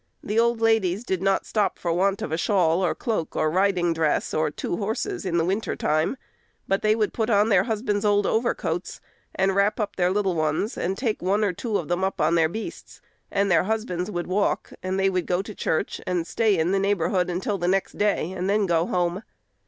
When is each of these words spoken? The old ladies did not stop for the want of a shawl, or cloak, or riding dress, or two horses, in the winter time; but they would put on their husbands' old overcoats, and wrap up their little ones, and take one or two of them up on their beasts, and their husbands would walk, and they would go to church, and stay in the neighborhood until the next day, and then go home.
The 0.23 0.39
old 0.39 0.61
ladies 0.61 1.03
did 1.03 1.21
not 1.21 1.45
stop 1.45 1.77
for 1.77 1.91
the 1.91 1.93
want 1.97 2.23
of 2.23 2.31
a 2.31 2.37
shawl, 2.37 2.83
or 2.83 2.95
cloak, 2.95 3.35
or 3.35 3.51
riding 3.51 3.93
dress, 3.93 4.33
or 4.33 4.49
two 4.49 4.77
horses, 4.77 5.27
in 5.27 5.37
the 5.37 5.45
winter 5.45 5.75
time; 5.75 6.17
but 6.67 6.81
they 6.81 6.95
would 6.95 7.13
put 7.13 7.29
on 7.29 7.49
their 7.49 7.65
husbands' 7.65 8.03
old 8.03 8.25
overcoats, 8.25 8.99
and 9.35 9.53
wrap 9.55 9.79
up 9.79 9.97
their 9.97 10.09
little 10.09 10.33
ones, 10.33 10.75
and 10.75 10.97
take 10.97 11.21
one 11.21 11.43
or 11.43 11.53
two 11.53 11.77
of 11.77 11.87
them 11.87 12.03
up 12.03 12.19
on 12.19 12.33
their 12.33 12.49
beasts, 12.49 12.99
and 13.29 13.51
their 13.51 13.65
husbands 13.65 14.09
would 14.09 14.25
walk, 14.25 14.73
and 14.81 14.99
they 14.99 15.07
would 15.07 15.27
go 15.27 15.43
to 15.43 15.53
church, 15.53 16.01
and 16.07 16.25
stay 16.25 16.57
in 16.57 16.71
the 16.71 16.79
neighborhood 16.79 17.29
until 17.29 17.59
the 17.59 17.67
next 17.67 17.99
day, 17.99 18.31
and 18.31 18.49
then 18.49 18.65
go 18.65 18.87
home. 18.87 19.21